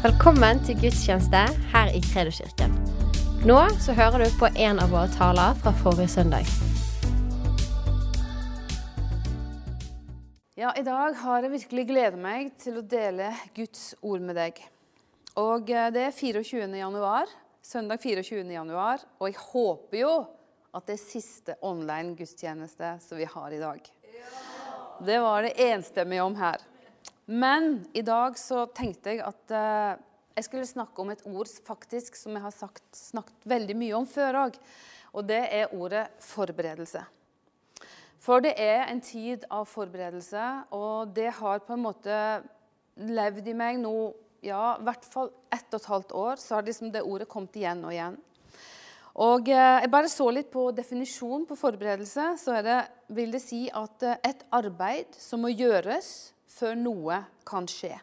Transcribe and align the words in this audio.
Velkommen 0.00 0.62
til 0.64 0.78
gudstjeneste 0.80 1.40
her 1.74 1.90
i 1.92 1.98
Kredoskirken. 2.00 2.72
Nå 3.44 3.56
så 3.84 3.92
hører 3.92 4.22
du 4.22 4.38
på 4.40 4.48
en 4.48 4.78
av 4.80 4.94
våre 4.94 5.10
taler 5.12 5.58
fra 5.60 5.74
forrige 5.76 6.08
søndag. 6.08 6.48
Ja, 10.56 10.72
I 10.72 10.86
dag 10.86 11.18
har 11.20 11.44
jeg 11.44 11.52
virkelig 11.52 11.84
gledet 11.90 12.16
meg 12.16 12.48
til 12.64 12.80
å 12.80 12.86
dele 12.94 13.28
Guds 13.52 13.90
ord 14.00 14.24
med 14.24 14.40
deg. 14.40 14.62
Og 15.36 15.68
eh, 15.68 15.92
Det 15.92 16.06
er 16.06 16.16
24. 16.16 16.70
januar, 16.80 17.28
søndag 17.60 18.00
24. 18.00 18.40
januar, 18.56 19.04
og 19.20 19.28
jeg 19.28 19.36
håper 19.52 20.00
jo 20.00 20.16
at 20.72 20.88
det 20.88 20.96
er 20.96 21.04
siste 21.04 21.60
online 21.60 22.16
gudstjeneste 22.16 22.96
som 23.04 23.20
vi 23.20 23.28
har 23.28 23.52
i 23.52 23.60
dag. 23.60 23.84
Det 25.04 25.20
var 25.20 25.44
det 25.44 25.58
enstemmige 25.60 26.24
om 26.24 26.40
her. 26.40 26.69
Men 27.30 27.84
i 27.94 28.02
dag 28.02 28.34
så 28.38 28.64
tenkte 28.74 29.12
jeg 29.12 29.20
at 29.22 29.52
eh, 29.54 29.98
jeg 30.34 30.46
skulle 30.48 30.66
snakke 30.66 31.02
om 31.02 31.12
et 31.12 31.22
ord 31.30 31.46
faktisk 31.62 32.16
som 32.18 32.34
jeg 32.34 32.42
har 32.42 32.54
sagt, 32.54 32.82
snakket 32.96 33.46
veldig 33.46 33.76
mye 33.78 33.98
om 34.00 34.06
før 34.08 34.38
òg. 34.46 34.56
Og 35.14 35.26
det 35.28 35.44
er 35.54 35.74
ordet 35.74 36.08
forberedelse. 36.22 37.04
For 38.20 38.42
det 38.42 38.56
er 38.60 38.82
en 38.90 39.02
tid 39.02 39.46
av 39.50 39.68
forberedelse, 39.70 40.46
og 40.76 41.12
det 41.16 41.30
har 41.38 41.62
på 41.64 41.76
en 41.76 41.84
måte 41.86 42.16
levd 43.00 43.46
i 43.48 43.54
meg 43.56 43.78
nå 43.80 43.94
ja, 44.44 44.74
i 44.74 44.84
hvert 44.88 45.06
fall 45.08 45.30
ett 45.52 45.70
og 45.70 45.78
et 45.78 45.88
halvt 45.92 46.16
år. 46.16 46.42
Så 46.42 46.56
har 46.56 46.66
liksom 46.66 46.90
det 46.90 47.04
ordet 47.06 47.30
kommet 47.30 47.56
igjen 47.60 47.84
og 47.86 47.94
igjen. 47.94 48.18
Og 49.20 49.48
eh, 49.54 49.78
Jeg 49.84 49.92
bare 49.94 50.10
så 50.10 50.26
litt 50.34 50.50
på 50.50 50.66
definisjonen 50.74 51.46
på 51.46 51.58
forberedelse. 51.62 52.26
Så 52.42 52.58
det, 52.66 52.82
vil 53.14 53.30
det 53.30 53.42
si 53.44 53.64
at 53.70 54.02
eh, 54.02 54.20
et 54.32 54.44
arbeid 54.50 55.14
som 55.14 55.46
må 55.46 55.54
gjøres 55.54 56.32
før 56.50 56.78
noe 56.78 57.20
kan 57.46 57.68
skje. 57.70 57.94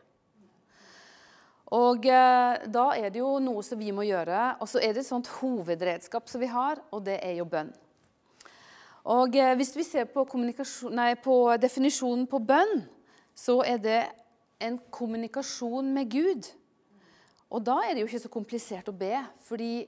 Og 1.75 2.05
eh, 2.07 2.67
Da 2.71 2.85
er 2.95 3.09
det 3.11 3.19
jo 3.19 3.37
noe 3.43 3.63
som 3.65 3.79
vi 3.79 3.91
må 3.91 4.05
gjøre. 4.07 4.57
Og 4.63 4.69
så 4.71 4.79
er 4.79 4.95
det 4.95 5.03
et 5.03 5.09
sånt 5.09 5.27
hovedredskap 5.39 6.29
som 6.31 6.41
vi 6.43 6.51
har, 6.51 6.79
og 6.91 7.03
det 7.07 7.19
er 7.23 7.37
jo 7.41 7.49
bønn. 7.49 7.73
Og 9.07 9.35
eh, 9.35 9.55
Hvis 9.59 9.75
vi 9.75 9.83
ser 9.87 10.07
på, 10.11 10.23
nei, 10.91 11.11
på 11.19 11.35
definisjonen 11.59 12.27
på 12.27 12.39
bønn, 12.39 12.85
så 13.37 13.59
er 13.67 13.83
det 13.83 13.99
en 14.63 14.79
kommunikasjon 14.89 15.91
med 15.93 16.09
Gud. 16.11 16.47
Og 17.53 17.63
da 17.63 17.77
er 17.85 17.93
det 17.93 18.01
jo 18.03 18.09
ikke 18.09 18.25
så 18.25 18.31
komplisert 18.31 18.89
å 18.89 18.95
be, 18.95 19.13
fordi 19.45 19.85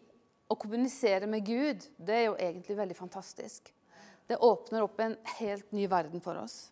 å 0.50 0.55
kommunisere 0.58 1.28
med 1.30 1.45
Gud 1.45 1.83
det 1.98 2.16
er 2.16 2.26
jo 2.28 2.38
egentlig 2.39 2.78
veldig 2.78 2.98
fantastisk. 2.98 3.73
Det 4.30 4.38
åpner 4.45 4.86
opp 4.86 5.00
en 5.02 5.16
helt 5.39 5.72
ny 5.73 5.88
verden 5.89 6.22
for 6.22 6.38
oss. 6.38 6.70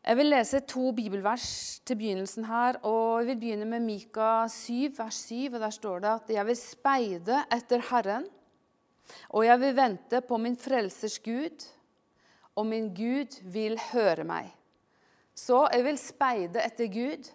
Jeg 0.00 0.16
vil 0.16 0.30
lese 0.32 0.62
to 0.64 0.94
bibelvers 0.96 1.46
til 1.84 1.98
begynnelsen 2.00 2.46
her. 2.48 2.78
og 2.88 3.20
Jeg 3.20 3.26
vil 3.26 3.40
begynne 3.40 3.66
med 3.68 3.82
Mika 3.84 4.46
7, 4.48 4.94
vers 4.96 5.14
7. 5.28 5.52
og 5.52 5.60
Der 5.60 5.70
står 5.70 5.98
det 5.98 6.08
at 6.08 6.30
'Jeg 6.30 6.46
vil 6.46 6.56
speide 6.56 7.44
etter 7.52 7.82
Herren, 7.90 8.24
og 9.28 9.44
jeg 9.44 9.60
vil 9.60 9.76
vente 9.76 10.20
på 10.20 10.36
min 10.36 10.56
frelsers 10.56 11.18
Gud, 11.18 11.68
og 12.56 12.66
min 12.66 12.94
Gud 12.94 13.42
vil 13.52 13.78
høre 13.92 14.24
meg'. 14.24 14.56
Så 15.34 15.68
jeg 15.72 15.84
vil 15.84 15.98
speide 15.98 16.64
etter 16.64 16.86
Gud. 16.86 17.30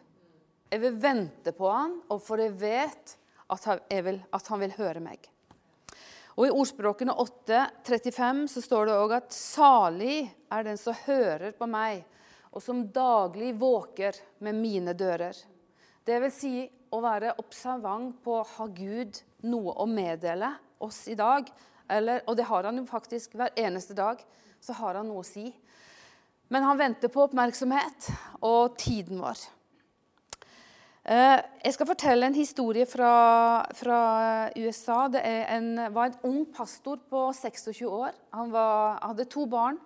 Jeg 0.72 0.82
vil 0.82 1.02
vente 1.02 1.52
på 1.52 1.70
han, 1.70 2.02
og 2.10 2.22
for 2.22 2.38
jeg 2.38 2.62
vet 2.62 3.18
at 3.50 3.64
han, 3.64 3.80
vil, 4.06 4.24
at 4.34 4.48
han 4.48 4.60
vil 4.60 4.72
høre 4.72 5.00
meg. 5.00 5.20
Og 6.36 6.48
I 6.48 6.50
ordspråkene 6.50 7.14
8, 7.20 7.68
35 7.84 8.48
så 8.48 8.62
står 8.62 8.86
det 8.86 8.94
òg 8.94 9.12
at 9.12 9.34
'salig 9.34 10.34
er 10.52 10.64
den 10.64 10.78
som 10.78 10.94
hører 11.06 11.52
på 11.52 11.66
meg' 11.66 12.04
og 12.56 12.64
som 12.64 12.86
daglig 12.88 13.52
våker 13.60 14.16
med 14.40 14.56
mine 14.56 14.96
dører. 14.96 15.36
Det 16.06 16.20
vil 16.24 16.32
si 16.32 16.54
å 16.96 17.02
være 17.04 17.36
observant 17.42 18.16
på 18.24 18.38
har 18.48 18.72
Gud 18.78 19.20
noe 19.50 19.74
å 19.76 19.88
meddele 19.90 20.54
oss 20.86 21.04
i 21.12 21.18
dag. 21.20 21.50
Eller, 21.92 22.24
og 22.26 22.38
det 22.40 22.48
har 22.48 22.70
han 22.70 22.80
jo 22.80 22.86
faktisk 22.88 23.36
hver 23.36 23.52
eneste 23.60 23.98
dag. 23.98 24.22
Så 24.64 24.78
har 24.80 24.96
han 24.96 25.10
noe 25.12 25.26
å 25.26 25.28
si. 25.28 25.50
Men 26.48 26.64
han 26.64 26.80
venter 26.80 27.12
på 27.12 27.26
oppmerksomhet 27.26 28.10
og 28.46 28.78
tiden 28.80 29.20
vår. 29.20 29.44
Eh, 31.06 31.38
jeg 31.66 31.76
skal 31.76 31.90
fortelle 31.92 32.30
en 32.30 32.38
historie 32.38 32.88
fra, 32.90 33.66
fra 33.76 34.00
USA. 34.56 35.06
Det 35.12 35.22
en, 35.28 35.72
var 35.94 36.14
en 36.14 36.20
ung 36.32 36.42
pastor 36.56 37.04
på 37.10 37.28
26 37.36 37.84
år. 37.90 38.16
Han 38.38 38.54
var, 38.56 39.02
hadde 39.04 39.28
to 39.30 39.44
barn 39.50 39.82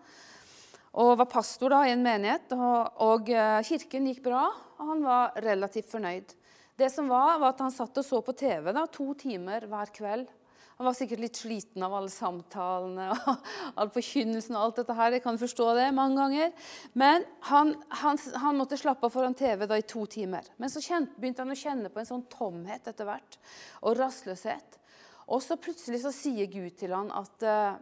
og 0.97 1.17
var 1.19 1.29
pastor 1.29 1.73
da, 1.73 1.83
i 1.85 1.93
en 1.93 2.03
menighet. 2.03 2.51
Og, 2.57 2.99
og, 3.05 3.29
eh, 3.29 3.61
kirken 3.67 4.09
gikk 4.09 4.23
bra, 4.25 4.47
og 4.79 4.91
han 4.93 5.05
var 5.05 5.39
relativt 5.45 5.91
fornøyd. 5.91 6.35
Det 6.79 6.89
som 6.91 7.09
var, 7.11 7.37
var 7.41 7.53
at 7.53 7.59
Han 7.59 7.73
satt 7.75 7.97
og 7.99 8.05
så 8.05 8.21
på 8.23 8.33
TV 8.33 8.71
da, 8.71 8.85
to 8.87 9.13
timer 9.13 9.67
hver 9.67 9.91
kveld. 9.93 10.29
Han 10.79 10.87
var 10.87 10.95
sikkert 10.95 11.19
litt 11.19 11.35
sliten 11.35 11.83
av 11.83 11.91
alle 11.91 12.07
samtalene 12.07 13.09
og 13.17 13.49
all 13.75 13.89
forkynnelsen. 13.91 14.55
og 14.55 14.61
alt 14.61 14.77
dette 14.79 14.95
her, 14.95 15.11
Jeg 15.11 15.23
kan 15.25 15.37
forstå 15.37 15.65
det 15.75 15.89
mange 15.91 16.15
ganger. 16.15 16.53
Men 16.93 17.25
han, 17.49 17.75
han, 17.89 18.19
han 18.39 18.55
måtte 18.55 18.79
slappe 18.79 19.05
av 19.05 19.11
foran 19.11 19.35
TV 19.35 19.67
da 19.67 19.75
i 19.75 19.83
to 19.83 20.05
timer. 20.07 20.47
Men 20.57 20.71
så 20.71 20.79
kjent, 20.79 21.17
begynte 21.19 21.43
han 21.43 21.51
å 21.51 21.59
kjenne 21.59 21.91
på 21.91 21.99
en 21.99 22.07
sånn 22.07 22.23
tomhet 22.31 22.87
etter 22.87 23.09
hvert, 23.11 23.37
og 23.83 23.99
rastløshet. 23.99 24.79
Og 25.27 25.43
så 25.43 25.59
plutselig 25.59 25.99
så 26.05 26.15
sier 26.15 26.47
Gud 26.47 26.79
til 26.79 26.95
han 26.95 27.11
at 27.11 27.43
uh, 27.43 27.75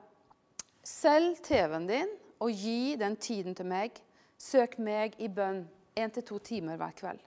selg 0.82 1.38
TV-en 1.46 1.86
din 1.88 2.10
og 2.40 2.52
gi 2.52 2.96
den 3.00 3.16
tiden 3.16 3.56
til 3.58 3.68
meg. 3.70 3.98
Søk 4.38 4.78
meg 4.84 5.16
i 5.22 5.30
bønn 5.30 5.64
én 5.98 6.14
til 6.14 6.26
to 6.26 6.38
timer 6.44 6.78
hver 6.78 6.94
kveld. 6.98 7.20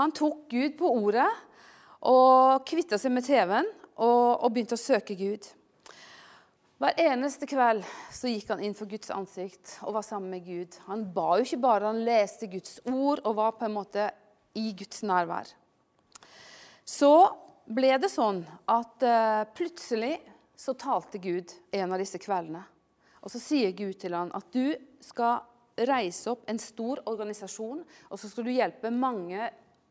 Han 0.00 0.12
tok 0.12 0.48
Gud 0.50 0.74
på 0.78 0.90
ordet 0.90 1.28
og 2.04 2.64
kvitta 2.68 2.98
seg 3.00 3.14
med 3.14 3.24
TV-en 3.24 3.68
og, 3.94 4.42
og, 4.42 4.48
begynte 4.52 4.76
å 4.76 4.80
søke 4.80 5.16
Gud. 5.16 5.46
Hver 6.82 6.98
eneste 7.00 7.46
kveld 7.48 7.84
så 8.12 8.28
gikk 8.28 8.50
han 8.50 8.64
inn 8.66 8.74
for 8.76 8.90
Guds 8.90 9.12
ansikt 9.14 9.76
og 9.86 9.94
var 9.96 10.04
sammen 10.04 10.34
med 10.34 10.44
Gud. 10.44 10.74
Han 10.88 11.06
ba 11.14 11.38
jo 11.38 11.46
ikke 11.46 11.62
bare, 11.62 11.92
han 11.92 12.02
leste 12.04 12.50
Guds 12.50 12.80
ord 12.90 13.22
og 13.22 13.38
var 13.38 13.54
på 13.56 13.68
en 13.68 13.76
måte 13.76 14.10
i 14.58 14.72
Guds 14.76 15.04
nærvær. 15.06 15.48
Så 16.84 17.14
ble 17.64 17.94
det 17.96 18.10
sånn 18.12 18.42
at 18.68 19.06
uh, 19.06 19.46
plutselig 19.56 20.18
så 20.58 20.74
talte 20.76 21.22
Gud 21.22 21.54
en 21.74 21.94
av 21.94 22.02
disse 22.02 22.20
kveldene. 22.20 22.66
Og 23.24 23.32
så 23.32 23.40
sier 23.40 23.72
Gud 23.76 23.96
til 24.00 24.14
han 24.16 24.32
at 24.36 24.50
du 24.52 24.74
skal 25.02 25.40
reise 25.88 26.30
opp 26.30 26.44
en 26.50 26.60
stor 26.60 27.00
organisasjon, 27.10 27.80
og 27.82 28.20
så 28.20 28.30
skal 28.30 28.46
du 28.46 28.52
hjelpe 28.54 28.92
mange 28.94 29.48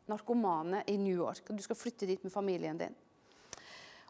narkomane 0.09 0.83
i 0.91 0.97
New 1.01 1.15
York. 1.15 1.49
og 1.49 1.57
Du 1.57 1.63
skal 1.65 1.79
flytte 1.79 2.07
dit 2.07 2.23
med 2.23 2.31
familien 2.31 2.77
din. 2.77 2.95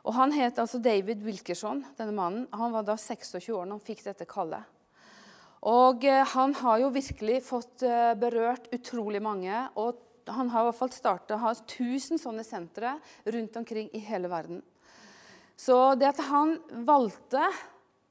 Og 0.04 0.14
Han 0.14 0.34
het 0.36 0.60
altså 0.60 0.82
David 0.84 1.24
Wilkerson, 1.24 1.86
denne 1.98 2.12
mannen. 2.12 2.48
Han 2.52 2.74
var 2.74 2.84
da 2.84 2.98
26 3.00 3.54
år 3.56 3.66
når 3.66 3.78
han 3.78 3.88
fikk 3.88 4.04
dette 4.04 4.28
kallet. 4.28 4.64
Og 5.64 6.04
eh, 6.04 6.26
Han 6.36 6.54
har 6.60 6.82
jo 6.82 6.92
virkelig 6.92 7.44
fått 7.48 7.86
eh, 7.88 8.12
berørt 8.20 8.68
utrolig 8.76 9.22
mange. 9.24 9.70
og 9.76 9.96
Han 10.28 10.50
har 10.50 10.62
i 10.62 10.68
hvert 10.68 10.80
fall 10.82 10.92
starta 10.92 11.40
1000 11.40 12.20
sånne 12.20 12.44
sentre 12.44 12.98
rundt 13.26 13.56
omkring 13.56 13.90
i 13.94 14.04
hele 14.04 14.28
verden. 14.28 14.62
Så 15.56 15.96
det 15.96 16.10
at 16.10 16.20
han 16.28 16.58
valgte 16.84 17.46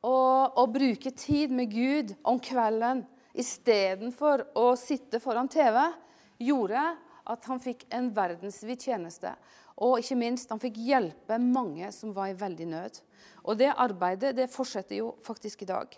og, 0.03 0.59
og 0.59 0.73
bruke 0.75 1.13
tid 1.15 1.55
med 1.55 1.71
Gud 1.73 2.15
om 2.27 2.41
kvelden 2.43 3.05
istedenfor 3.39 4.45
å 4.59 4.73
sitte 4.77 5.21
foran 5.23 5.49
TV, 5.51 5.79
gjorde 6.43 6.83
at 7.33 7.49
han 7.49 7.61
fikk 7.63 7.87
en 7.95 8.11
verdensvid 8.15 8.83
tjeneste. 8.83 9.33
Og 9.83 10.03
ikke 10.03 10.19
minst, 10.19 10.51
han 10.51 10.61
fikk 10.61 10.81
hjelpe 10.83 11.39
mange 11.41 11.89
som 11.95 12.13
var 12.15 12.33
i 12.33 12.39
veldig 12.39 12.69
nød. 12.75 12.99
Og 13.47 13.59
det 13.59 13.71
arbeidet 13.73 14.35
det 14.37 14.51
fortsetter 14.53 14.99
jo 14.99 15.15
faktisk 15.25 15.63
i 15.65 15.71
dag. 15.71 15.95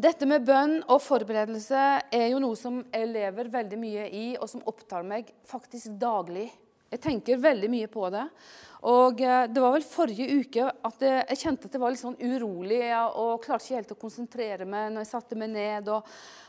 Dette 0.00 0.26
med 0.28 0.46
bønn 0.46 0.78
og 0.88 1.00
forberedelse 1.04 1.80
er 2.14 2.26
jo 2.30 2.40
noe 2.40 2.56
som 2.56 2.78
jeg 2.92 3.08
lever 3.10 3.50
veldig 3.52 3.78
mye 3.80 4.06
i, 4.16 4.26
og 4.38 4.48
som 4.48 4.62
opptar 4.70 5.04
meg 5.06 5.32
faktisk 5.48 5.96
daglig. 6.00 6.48
Jeg 6.90 7.02
tenker 7.04 7.38
veldig 7.38 7.70
mye 7.70 7.88
på 7.90 8.08
det. 8.10 8.26
Og 8.90 9.20
eh, 9.22 9.46
Det 9.52 9.62
var 9.62 9.74
vel 9.76 9.86
forrige 9.86 10.40
uke 10.40 10.66
at 10.66 11.06
jeg 11.06 11.40
kjente 11.42 11.68
at 11.68 11.76
jeg 11.76 11.82
var 11.82 11.94
litt 11.94 12.02
sånn 12.02 12.18
urolig 12.18 12.82
og 13.14 13.42
klarte 13.44 13.66
ikke 13.66 13.78
helt 13.78 13.94
å 13.94 14.00
konsentrere 14.00 14.66
meg 14.68 14.90
når 14.90 15.04
jeg 15.04 15.12
satte 15.12 15.38
meg 15.38 15.52
ned. 15.54 15.90
og, 15.92 16.06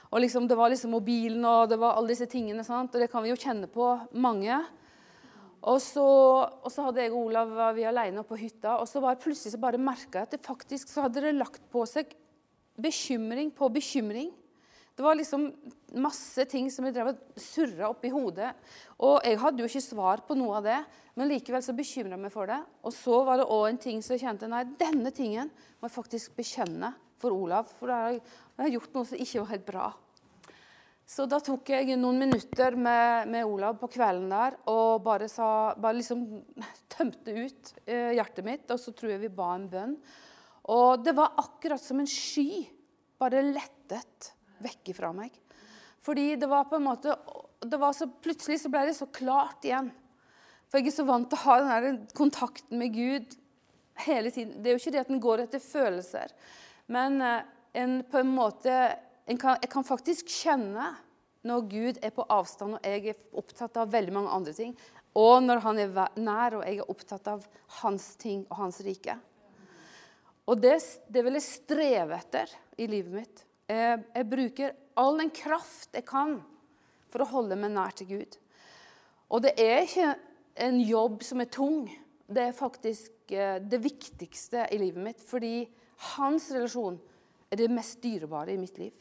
og 0.09 0.23
liksom, 0.23 0.47
Det 0.49 0.57
var 0.57 0.73
liksom 0.73 0.95
mobilen 0.95 1.45
og 1.45 1.69
det 1.69 1.79
var 1.81 1.97
alle 1.97 2.13
disse 2.13 2.29
tingene. 2.31 2.65
Sant? 2.65 2.95
og 2.95 3.03
Det 3.03 3.11
kan 3.11 3.23
vi 3.25 3.33
jo 3.33 3.39
kjenne 3.39 3.69
på, 3.69 3.93
mange. 4.13 4.57
Og 5.61 5.77
så, 5.77 6.03
og 6.49 6.71
så 6.73 6.87
hadde 6.87 7.03
jeg 7.03 7.13
og 7.13 7.27
Olav 7.27 7.51
var 7.53 7.75
vi 7.77 7.85
alene 7.85 8.23
på 8.25 8.39
hytta, 8.39 8.79
og 8.81 8.87
så 8.89 8.97
var 9.03 9.19
plutselig 9.21 9.53
så 9.53 9.61
bare 9.61 9.77
merka 9.77 10.23
jeg 10.23 10.25
at 10.25 10.33
det 10.33 10.41
faktisk 10.41 10.89
så 10.89 11.05
hadde 11.05 11.21
det 11.21 11.35
lagt 11.37 11.61
på 11.69 11.83
seg 11.85 12.15
bekymring 12.81 13.51
på 13.53 13.69
bekymring. 13.69 14.31
Det 14.95 15.03
var 15.05 15.15
liksom 15.15 15.47
masse 16.03 16.45
ting 16.51 16.67
som 16.71 16.85
jeg 16.85 16.95
drev 16.95 17.13
og 17.13 17.39
surra 17.39 17.89
oppi 17.89 18.11
hodet. 18.11 18.51
Og 18.99 19.23
jeg 19.25 19.39
hadde 19.39 19.63
jo 19.63 19.69
ikke 19.69 19.83
svar 19.83 20.23
på 20.27 20.35
noe 20.37 20.59
av 20.59 20.67
det, 20.67 20.79
men 21.17 21.31
likevel 21.31 21.63
så 21.63 21.75
bekymra 21.75 22.17
jeg 22.17 22.23
meg 22.25 22.33
for 22.33 22.51
det. 22.51 22.59
Og 22.83 22.93
så 22.95 23.21
var 23.27 23.39
det 23.39 23.47
òg 23.47 23.65
en 23.69 23.81
ting 23.81 24.03
som 24.03 24.15
jeg 24.15 24.25
kjente 24.25 24.51
nei, 24.51 24.65
denne 24.79 25.13
tingen 25.15 25.51
må 25.79 25.87
jeg 25.87 25.95
faktisk 25.95 26.35
bekjenne 26.37 26.93
for 27.21 27.33
Olav. 27.35 27.71
For 27.79 27.91
da 27.91 27.99
har 28.11 28.67
jeg 28.67 28.77
gjort 28.77 28.97
noe 28.97 29.09
som 29.09 29.23
ikke 29.25 29.43
var 29.43 29.53
helt 29.55 29.67
bra. 29.67 29.91
Så 31.11 31.25
da 31.27 31.41
tok 31.43 31.67
jeg 31.73 31.97
noen 31.99 32.21
minutter 32.21 32.75
med, 32.79 33.31
med 33.31 33.47
Olav 33.47 33.79
på 33.81 33.89
kvelden 33.91 34.29
der 34.31 34.55
og 34.71 35.01
bare, 35.03 35.27
sa, 35.27 35.73
bare 35.75 35.97
liksom 35.97 36.21
tømte 36.93 37.33
ut 37.35 37.71
eh, 37.83 38.13
hjertet 38.15 38.45
mitt. 38.47 38.67
Og 38.71 38.79
så 38.79 38.93
tror 38.95 39.15
jeg 39.15 39.23
vi 39.25 39.31
ba 39.33 39.49
en 39.55 39.65
bønn. 39.71 39.97
Og 40.71 41.01
det 41.03 41.15
var 41.17 41.35
akkurat 41.41 41.83
som 41.83 41.99
en 41.99 42.07
sky 42.07 42.63
bare 43.19 43.43
lettet 43.43 44.31
vekk 44.63 44.93
fra 44.97 45.11
meg. 45.15 45.33
Fordi 46.01 46.35
det 46.41 46.49
var 46.49 46.69
på 46.69 46.79
en 46.79 46.87
måte 46.87 47.15
det 47.61 47.77
var 47.77 47.93
så, 47.93 48.07
Plutselig 48.23 48.61
så 48.63 48.71
ble 48.73 48.87
det 48.87 48.97
så 48.97 49.05
klart 49.13 49.65
igjen. 49.67 49.91
For 50.71 50.79
jeg 50.79 50.89
er 50.89 50.95
så 50.95 51.05
vant 51.05 51.29
til 51.29 51.37
å 51.37 51.45
ha 51.45 51.57
den 51.59 51.71
der 51.71 52.17
kontakten 52.17 52.79
med 52.79 52.95
Gud 52.95 53.35
hele 54.05 54.31
tiden. 54.31 54.61
Det 54.63 54.71
er 54.71 54.77
jo 54.77 54.81
ikke 54.81 54.93
det 54.95 55.03
at 55.03 55.11
en 55.11 55.21
går 55.21 55.43
etter 55.43 55.61
følelser, 55.61 56.31
men 56.91 57.19
eh, 57.21 57.43
en 57.81 57.99
på 58.07 58.21
en 58.21 58.31
måte 58.31 58.75
kan, 59.37 59.59
jeg 59.61 59.69
kan 59.71 59.85
faktisk 59.87 60.31
kjenne 60.31 60.89
når 61.47 61.67
Gud 61.69 61.99
er 62.03 62.13
på 62.15 62.25
avstand 62.29 62.77
og 62.77 62.87
jeg 62.87 63.13
er 63.13 63.37
opptatt 63.37 63.77
av 63.81 63.91
veldig 63.93 64.13
mange 64.15 64.33
andre 64.33 64.53
ting, 64.55 64.73
og 65.17 65.43
når 65.43 65.61
han 65.65 65.79
er 65.81 66.01
nær 66.19 66.57
og 66.57 66.65
jeg 66.65 66.79
er 66.79 66.91
opptatt 66.91 67.29
av 67.31 67.45
hans 67.81 68.13
ting 68.21 68.45
og 68.49 68.59
hans 68.63 68.79
rike. 68.85 69.17
Og 70.49 70.59
det, 70.59 70.77
det 71.11 71.23
vil 71.25 71.37
jeg 71.37 71.47
streve 71.47 72.17
etter 72.17 72.51
i 72.79 72.87
livet 72.89 73.15
mitt. 73.21 73.43
Jeg, 73.71 74.01
jeg, 74.11 74.27
bruker 74.27 74.73
all 74.99 75.19
den 75.21 75.31
kraft 75.31 75.95
jeg 75.95 76.03
kan 76.07 76.39
for 77.11 77.23
å 77.23 77.29
holde 77.31 77.57
meg 77.59 77.71
nær 77.75 77.93
til 77.95 78.09
Gud. 78.09 78.35
Og 79.31 79.43
det 79.45 79.53
er 79.61 79.85
ikke 79.85 80.09
en 80.65 80.79
jobb 80.83 81.21
som 81.23 81.43
er 81.43 81.51
tung. 81.51 81.85
Det 82.27 82.49
er 82.49 82.57
faktisk 82.57 83.31
eh, 83.31 83.59
det 83.63 83.79
viktigste 83.83 84.65
i 84.71 84.79
livet 84.81 85.03
mitt. 85.05 85.23
Fordi 85.23 85.63
hans 86.17 86.49
relasjon 86.51 86.99
er 87.51 87.59
det 87.59 87.71
mest 87.71 88.01
dyrebare 88.03 88.53
i 88.53 88.59
mitt 88.59 88.79
liv. 88.81 88.93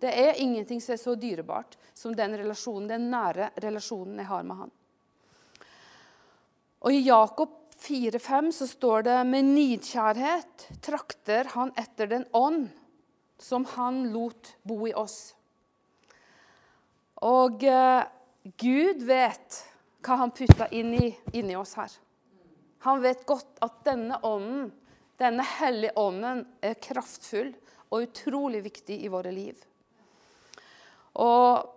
Det 0.00 0.12
er 0.12 0.40
ingenting 0.40 0.80
som 0.84 0.94
er 0.94 1.00
så 1.00 1.14
dyrebart 1.16 1.76
som 1.96 2.16
den 2.16 2.36
relasjonen, 2.36 2.88
den 2.88 3.08
nære 3.12 3.50
relasjonen 3.64 4.20
jeg 4.20 4.28
har 4.28 4.48
med 4.48 4.60
han. 4.64 4.74
Og 6.84 6.92
I 6.92 7.06
Jakob 7.06 7.54
4,5 7.80 8.50
så 8.58 8.66
står 8.68 9.06
det 9.08 9.16
med 9.28 9.48
nidkjærhet 9.48 10.66
trakter 10.84 11.52
han 11.56 11.72
etter 11.80 12.08
den 12.12 12.26
ånd 12.36 12.68
som 13.38 13.64
han 13.76 14.06
lot 14.12 14.54
bo 14.62 14.86
i 14.88 14.94
oss. 14.94 15.34
Og 17.26 17.62
eh, 17.64 18.02
Gud 18.56 19.04
vet 19.08 19.60
hva 20.06 20.18
han 20.22 20.34
putta 20.34 20.68
inni, 20.70 21.10
inni 21.34 21.56
oss 21.58 21.74
her. 21.78 21.92
Han 22.86 23.00
vet 23.02 23.24
godt 23.26 23.58
at 23.64 23.80
denne 23.86 24.18
ånden, 24.22 24.68
denne 25.18 25.46
hellige 25.56 25.96
ånden, 25.98 26.44
er 26.62 26.76
kraftfull 26.78 27.54
og 27.90 28.04
utrolig 28.04 28.60
viktig 28.66 29.00
i 29.02 29.10
våre 29.10 29.32
liv. 29.34 29.56
Og 31.16 31.72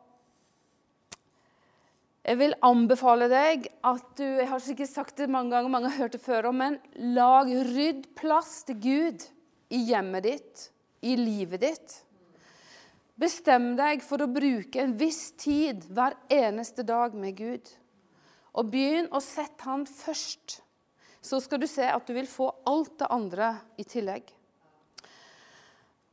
jeg 2.29 2.37
vil 2.37 2.53
anbefale 2.67 3.29
deg 3.31 3.69
at 3.87 4.09
du 4.19 4.25
Jeg 4.25 4.49
har 4.51 4.59
sikkert 4.61 4.91
sagt 4.91 5.17
det 5.17 5.29
mange 5.31 5.55
ganger, 5.55 5.71
mange 5.71 5.89
har 5.89 6.03
hørt 6.03 6.17
det 6.17 6.21
før, 6.21 6.51
men 6.51 6.77
lag 7.15 7.49
rydd 7.49 8.09
plass 8.19 8.59
til 8.67 8.77
Gud 8.83 9.25
i 9.73 9.79
hjemmet 9.87 10.27
ditt, 10.27 10.67
i 11.01 11.15
livet 11.19 11.63
ditt. 11.63 11.97
Bestem 13.19 13.73
deg 13.75 14.03
for 14.05 14.23
å 14.23 14.31
bruke 14.31 14.79
en 14.79 14.95
viss 14.99 15.31
tid 15.39 15.83
hver 15.91 16.15
eneste 16.31 16.85
dag 16.87 17.15
med 17.17 17.35
Gud. 17.39 17.71
Og 18.55 18.71
begynn 18.71 19.09
å 19.11 19.19
sette 19.23 19.67
Han 19.67 19.85
først. 19.87 20.61
Så 21.21 21.41
skal 21.43 21.59
du 21.59 21.67
se 21.67 21.83
at 21.83 22.07
du 22.07 22.13
vil 22.15 22.29
få 22.31 22.47
alt 22.69 22.95
det 23.01 23.09
andre 23.11 23.53
i 23.77 23.83
tillegg. 23.83 24.23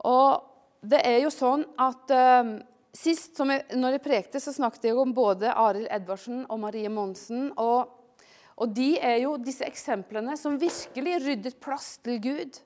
Og 0.03 0.43
det 0.83 0.99
er 1.07 1.21
jo 1.23 1.31
sånn 1.33 1.63
at 1.79 2.11
uh, 2.13 2.57
Sist 2.97 3.37
jeg, 3.37 3.61
når 3.77 3.97
jeg 3.97 4.01
prekte, 4.01 4.39
så 4.41 4.49
snakket 4.55 4.87
jeg 4.89 4.97
om 4.97 5.11
både 5.13 5.51
Arild 5.53 5.89
Edvardsen 5.93 6.47
og 6.49 6.61
Marie 6.63 6.89
Monsen. 6.89 7.51
Og, 7.61 7.91
og, 8.55 8.71
de 8.73 8.95
er 8.97 9.19
jo 9.21 9.35
disse 9.37 9.67
eksemplene 9.67 10.33
som 10.39 10.57
virkelig 10.57 11.19
ryddet 11.21 11.59
plass 11.61 11.99
til 12.01 12.17
Gud. 12.23 12.57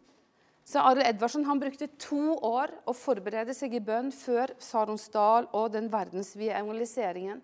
Så 0.67 0.79
Arild 0.79 1.07
Edvardsen 1.07 1.45
han 1.47 1.59
brukte 1.59 1.89
to 1.99 2.35
år 2.37 2.71
å 2.87 2.93
forberede 2.95 3.53
seg 3.57 3.73
i 3.75 3.83
bønn 3.83 4.11
før 4.13 4.53
Saronsdal 4.61 5.49
og 5.57 5.71
den 5.73 5.89
verdensvide 5.91 6.59
evangeliseringen, 6.59 7.41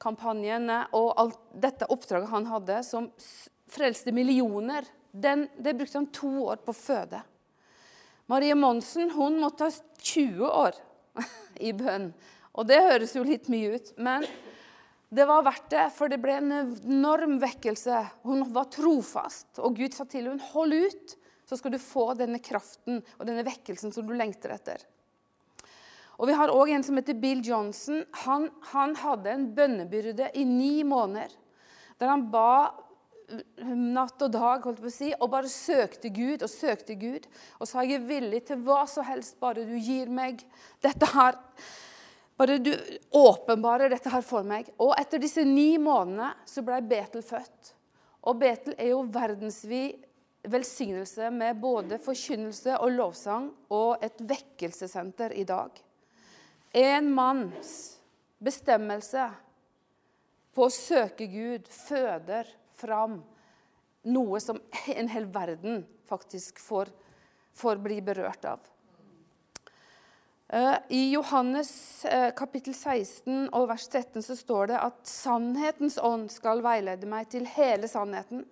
kampanjene 0.00 0.84
og 0.96 1.12
alt 1.20 1.38
dette 1.52 1.88
oppdraget 1.92 2.32
han 2.32 2.48
hadde, 2.48 2.80
som 2.86 3.10
frelste 3.68 4.14
millioner. 4.16 4.86
Den, 5.12 5.46
det 5.58 5.76
brukte 5.76 6.00
han 6.00 6.10
to 6.14 6.30
år 6.48 6.62
på 6.64 6.72
å 6.72 6.78
føde. 6.78 7.22
Marie 8.28 8.56
Monsen 8.58 9.12
hun 9.14 9.38
måtte 9.40 9.68
ha 9.68 9.72
20 10.04 10.44
år 10.48 10.76
i 11.68 11.72
bønn. 11.76 12.10
Og 12.58 12.66
det 12.68 12.80
høres 12.84 13.14
jo 13.16 13.24
litt 13.26 13.48
mye 13.52 13.76
ut, 13.78 13.92
men 14.00 14.26
det 15.08 15.24
var 15.28 15.46
verdt 15.46 15.70
det, 15.72 15.86
for 15.96 16.10
det 16.10 16.18
ble 16.20 16.34
en 16.36 16.52
enorm 16.52 17.38
vekkelse. 17.40 18.02
Hun 18.28 18.44
var 18.52 18.68
trofast, 18.72 19.54
og 19.62 19.78
Gud 19.78 19.96
sa 19.96 20.04
til 20.04 20.28
henne 20.28 20.50
hold 20.52 20.74
ut, 20.76 21.14
så 21.48 21.56
skal 21.56 21.72
du 21.72 21.80
få 21.80 22.12
denne 22.18 22.40
kraften 22.44 23.00
og 23.16 23.26
denne 23.26 23.44
vekkelsen 23.46 23.94
som 23.94 24.06
du 24.06 24.12
lengter 24.16 24.52
etter. 24.52 24.82
Og 26.18 26.26
Vi 26.26 26.34
har 26.34 26.50
òg 26.50 26.72
en 26.74 26.82
som 26.84 26.98
heter 26.98 27.14
Bill 27.14 27.40
Johnson. 27.46 28.02
Han, 28.24 28.48
han 28.74 28.96
hadde 28.98 29.30
en 29.30 29.46
bønnebyrde 29.54 30.32
i 30.34 30.44
ni 30.44 30.82
måneder. 30.84 31.30
Der 31.98 32.10
han 32.10 32.26
ba 32.32 32.74
natt 33.28 34.22
og 34.24 34.32
dag 34.32 34.64
holdt 34.64 34.80
på 34.80 34.88
å 34.88 34.92
si, 34.92 35.10
og 35.14 35.30
bare 35.30 35.50
søkte 35.52 36.10
Gud 36.14 36.42
og 36.42 36.50
søkte 36.50 36.96
Gud. 36.98 37.28
Og 37.60 37.68
sa 37.68 37.84
jeg 37.84 38.00
er 38.00 38.08
villig 38.08 38.42
til 38.48 38.62
hva 38.66 38.82
som 38.90 39.06
helst, 39.06 39.38
bare 39.40 39.66
du 39.68 39.76
gir 39.76 40.10
meg 40.10 40.42
dette 40.84 41.10
her. 41.12 41.38
Bare 42.38 42.58
du 42.62 42.72
åpenbarer 43.18 43.92
dette 43.92 44.10
her 44.12 44.24
for 44.26 44.46
meg. 44.46 44.70
Og 44.78 44.94
etter 44.98 45.22
disse 45.22 45.44
ni 45.46 45.76
månedene 45.82 46.32
så 46.48 46.64
ble 46.66 46.80
Betel 46.88 47.24
født. 47.26 47.74
Og 48.26 48.38
Betel 48.40 48.74
er 48.78 48.92
jo 48.92 49.04
verdensvid 49.12 50.07
velsignelse 50.52 51.30
med 51.34 51.60
både 51.60 51.98
forkynnelse 52.02 52.78
og 52.78 52.94
lovsang 52.94 53.50
og 53.74 54.04
et 54.04 54.20
vekkelsessenter 54.20 55.34
i 55.36 55.44
dag. 55.48 55.70
En 56.76 57.12
manns 57.14 57.74
bestemmelse 58.38 59.28
på 60.54 60.66
å 60.66 60.74
søke 60.74 61.28
Gud 61.30 61.68
føder 61.70 62.48
fram 62.78 63.20
noe 64.08 64.40
som 64.40 64.60
en 64.94 65.10
hel 65.10 65.28
verden 65.32 65.84
faktisk 66.08 66.60
får, 66.62 66.90
får 67.54 67.80
bli 67.84 68.00
berørt 68.04 68.44
av. 68.48 68.60
Eh, 70.48 70.74
I 70.88 71.10
Johannes 71.12 72.04
eh, 72.04 72.30
kapittel 72.34 72.74
16 72.74 73.50
og 73.52 73.66
vers 73.68 73.88
13 73.88 74.22
så 74.24 74.36
står 74.36 74.70
det 74.70 74.78
at 74.80 75.02
sannhetens 75.08 75.98
ånd 76.00 76.30
skal 76.32 76.62
veilede 76.64 77.08
meg 77.10 77.28
til 77.34 77.44
hele 77.52 77.90
sannheten. 77.90 78.46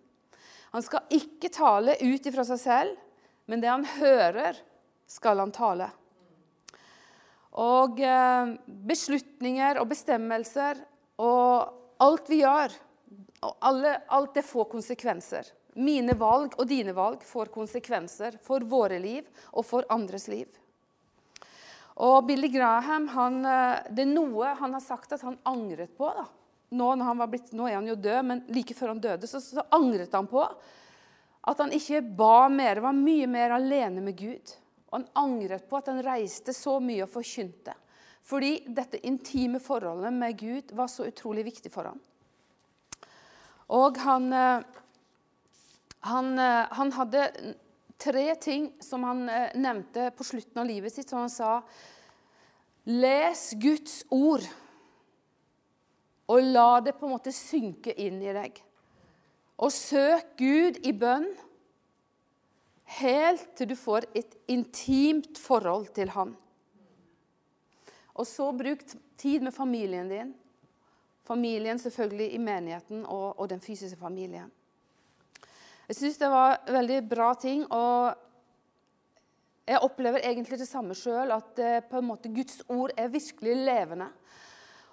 Han 0.77 0.85
skal 0.85 1.07
ikke 1.17 1.49
tale 1.49 1.95
ut 2.03 2.27
ifra 2.29 2.43
seg 2.45 2.59
selv, 2.61 2.97
men 3.49 3.63
det 3.63 3.71
han 3.71 3.87
hører, 3.97 4.59
skal 5.09 5.41
han 5.41 5.55
tale. 5.55 5.87
Og 7.57 8.03
eh, 8.05 8.51
beslutninger 8.85 9.81
og 9.81 9.89
bestemmelser 9.89 10.83
og 11.25 12.03
alt 12.05 12.29
vi 12.29 12.43
gjør, 12.43 12.77
alle, 13.65 13.95
alt 14.13 14.37
det 14.37 14.45
får 14.45 14.69
konsekvenser. 14.75 15.49
Mine 15.81 16.13
valg 16.21 16.59
og 16.61 16.69
dine 16.69 16.93
valg 16.93 17.25
får 17.25 17.55
konsekvenser 17.57 18.37
for 18.45 18.69
våre 18.69 19.01
liv 19.01 19.25
og 19.57 19.65
for 19.65 19.89
andres 19.97 20.29
liv. 20.29 20.51
Og 22.05 22.19
Billy 22.29 22.53
Graham 22.53 23.09
han, 23.17 23.45
eh, 23.49 23.87
det 23.97 24.05
er 24.05 24.13
noe 24.13 24.59
han 24.61 24.77
har 24.77 24.85
sagt 24.85 25.17
at 25.17 25.25
han 25.25 25.41
angret 25.49 25.97
på. 25.97 26.13
da. 26.13 26.29
Nå, 26.75 26.89
blitt, 27.31 27.53
nå, 27.55 27.69
er 27.69 27.79
han 27.79 27.87
jo 27.87 27.95
død, 27.95 28.23
men 28.27 28.43
like 28.51 28.75
før 28.75 28.95
han 28.95 29.03
døde, 29.03 29.29
så, 29.31 29.41
så, 29.41 29.63
angret 29.71 30.15
han 30.17 30.27
på 30.27 30.43
at 31.47 31.61
han 31.63 31.71
ikke 31.71 32.01
ba 32.19 32.49
mer, 32.51 32.81
var 32.83 32.97
mye 32.97 33.29
mer 33.31 33.55
alene 33.55 34.03
med 34.03 34.17
Gud. 34.19 34.55
Og 34.91 34.99
han 34.99 35.07
angret 35.19 35.69
på 35.71 35.79
at 35.79 35.93
han 35.93 36.03
reiste 36.03 36.55
så 36.57 36.81
mye 36.83 37.05
og 37.05 37.13
forkynte. 37.13 37.77
Fordi 38.27 38.65
dette 38.75 38.99
intime 39.07 39.61
forholdet 39.63 40.11
med 40.15 40.35
Gud 40.41 40.75
var 40.75 40.91
så 40.91 41.07
utrolig 41.07 41.45
viktig 41.47 41.71
for 41.71 41.87
ham. 41.87 42.01
Og 43.71 43.99
han, 44.03 44.33
eh, 44.33 44.65
han, 46.11 46.33
eh, 46.39 46.67
han, 46.71 46.93
hadde 46.93 47.55
tre 47.99 48.35
ting 48.43 48.73
som 48.83 49.07
han 49.07 49.29
eh, 49.29 49.55
nevnte 49.55 50.11
på 50.11 50.27
slutten 50.27 50.63
av 50.63 50.67
livet 50.67 50.95
sitt, 50.95 51.09
som 51.11 51.23
han 51.23 51.31
sa 51.31 51.61
Les 52.87 53.51
Guds 53.59 54.05
ord, 54.11 54.43
og 56.27 56.43
la 56.43 56.81
det 56.83 56.97
på 56.99 57.07
en 57.07 57.15
måte 57.15 57.33
synke 57.35 57.95
inn 58.03 58.19
i 58.23 58.35
deg. 58.35 58.59
Og 59.63 59.73
søk 59.73 60.35
Gud 60.39 60.81
i 60.85 60.93
bønn 60.93 61.29
helt 63.01 63.47
til 63.57 63.71
du 63.71 63.77
får 63.79 64.09
et 64.15 64.37
intimt 64.53 65.39
forhold 65.41 65.89
til 65.97 66.13
Han. 66.15 66.35
Og 68.17 68.27
så 68.27 68.51
bruk 68.57 68.85
tid 69.17 69.45
med 69.45 69.55
familien 69.55 70.09
din. 70.09 70.35
Familien 71.27 71.79
selvfølgelig 71.79 72.35
i 72.35 72.39
menigheten 72.39 73.03
og, 73.07 73.41
og 73.41 73.49
den 73.51 73.61
fysiske 73.61 73.99
familien. 73.99 74.51
Jeg 75.89 75.97
syns 75.97 76.19
det 76.19 76.31
var 76.31 76.61
veldig 76.71 77.01
bra 77.09 77.33
ting. 77.35 77.67
Og 77.73 78.15
Jeg 79.67 79.83
opplever 79.83 80.23
egentlig 80.23 80.59
det 80.61 80.69
samme 80.69 80.95
sjøl, 80.95 81.33
at 81.35 81.59
eh, 81.59 81.81
på 81.83 81.99
en 81.99 82.07
måte 82.07 82.31
Guds 82.31 82.61
ord 82.71 82.93
er 82.97 83.09
virkelig 83.11 83.57
levende. 83.67 84.07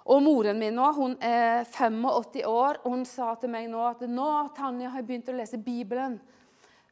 Og 0.04 0.20
moren 0.20 0.58
min 0.60 0.74
nå, 0.76 0.90
hun 0.98 1.14
er 1.24 1.64
85 1.64 2.44
år, 2.44 2.80
og 2.84 2.90
hun 2.92 3.04
sa 3.08 3.30
til 3.40 3.52
meg 3.52 3.70
nå 3.72 3.80
at 3.88 4.02
nå 4.04 4.30
Tanja, 4.56 4.90
har 4.92 5.00
jeg 5.00 5.08
begynt 5.08 5.30
å 5.32 5.36
lese 5.38 5.60
Bibelen 5.60 6.18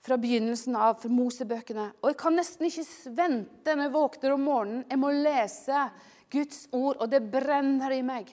fra 0.02 0.16
begynnelsen 0.18 0.76
av 0.80 1.04
Mosebøkene. 1.12 1.90
Og 2.00 2.10
jeg 2.10 2.18
kan 2.22 2.34
nesten 2.38 2.66
ikke 2.66 3.12
vente 3.14 3.76
når 3.76 3.86
jeg 3.86 3.94
våkner 3.94 4.34
om 4.34 4.46
morgenen. 4.48 4.86
Jeg 4.88 5.02
må 5.02 5.12
lese 5.14 5.84
Guds 6.32 6.64
ord, 6.72 6.96
og 6.98 7.10
det 7.12 7.20
brenner 7.30 7.92
i 7.92 8.00
meg. 8.06 8.32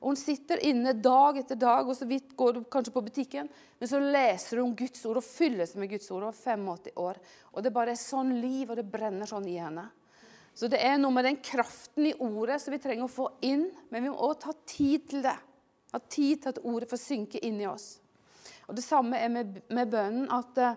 Og 0.00 0.14
Hun 0.14 0.16
sitter 0.16 0.62
inne 0.64 0.94
dag 0.96 1.42
etter 1.42 1.58
dag, 1.60 1.84
og 1.84 1.96
så 1.98 2.06
vidt 2.08 2.32
går 2.38 2.54
du 2.56 2.60
kanskje 2.72 2.94
på 2.94 3.02
butikken. 3.04 3.50
Men 3.80 3.90
så 3.90 3.98
leser 4.00 4.62
hun 4.62 4.76
Guds 4.78 5.02
ord 5.10 5.20
og 5.20 5.26
fyller 5.26 5.68
seg 5.68 5.82
med 5.82 5.90
Guds 5.90 6.08
ord. 6.14 6.24
Hun 6.24 6.32
er 6.32 6.38
85 6.38 7.02
år. 7.02 7.20
Og 7.52 7.66
det 7.66 7.74
bare 7.74 7.92
er 7.92 8.00
sånn 8.00 8.32
liv, 8.40 8.70
og 8.70 8.78
det 8.78 8.86
brenner 8.88 9.28
sånn 9.28 9.48
i 9.50 9.58
henne. 9.60 9.90
Så 10.60 10.68
det 10.68 10.82
er 10.84 10.98
noe 11.00 11.14
med 11.16 11.24
den 11.24 11.38
kraften 11.40 12.10
i 12.10 12.16
ordet 12.20 12.58
som 12.60 12.74
vi 12.74 12.78
trenger 12.82 13.06
å 13.06 13.12
få 13.12 13.30
inn. 13.48 13.62
Men 13.88 14.04
vi 14.04 14.10
må 14.12 14.18
også 14.26 14.42
ta 14.42 14.52
tid 14.68 15.06
til 15.08 15.22
det. 15.24 15.38
Ha 15.94 16.00
tid 16.04 16.42
til 16.42 16.52
at 16.52 16.60
ordet 16.68 16.90
får 16.90 17.00
synke 17.00 17.40
inn 17.48 17.62
i 17.62 17.68
oss. 17.70 17.94
Og 18.68 18.76
Det 18.76 18.84
samme 18.84 19.16
er 19.16 19.32
med, 19.32 19.56
med 19.72 19.88
bønnen. 19.88 20.26
At 20.28 20.52
det, 20.58 20.74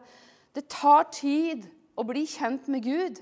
det 0.56 0.70
tar 0.72 1.10
tid 1.12 1.68
å 2.00 2.06
bli 2.08 2.24
kjent 2.32 2.72
med 2.72 2.88
Gud. 2.88 3.20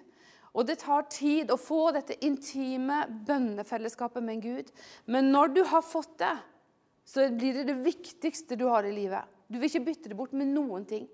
Og 0.54 0.68
det 0.70 0.78
tar 0.84 1.08
tid 1.10 1.50
å 1.50 1.58
få 1.58 1.88
dette 1.96 2.20
intime 2.28 3.08
bønnefellesskapet 3.26 4.22
med 4.22 4.46
Gud. 4.46 4.70
Men 5.10 5.32
når 5.34 5.56
du 5.56 5.64
har 5.66 5.82
fått 5.82 6.14
det, 6.22 6.36
så 7.10 7.26
blir 7.34 7.58
det 7.58 7.72
det 7.72 7.80
viktigste 7.82 8.60
du 8.60 8.68
har 8.70 8.86
i 8.86 8.94
livet. 8.94 9.26
Du 9.50 9.58
vil 9.58 9.72
ikke 9.72 9.88
bytte 9.90 10.14
det 10.14 10.20
bort 10.20 10.38
med 10.38 10.54
noen 10.54 10.86
ting. 10.86 11.10